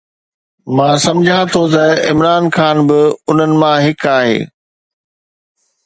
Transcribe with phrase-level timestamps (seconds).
[0.75, 4.39] مان سمجهان ٿو ته عمران خان به انهن مان هڪ آهي.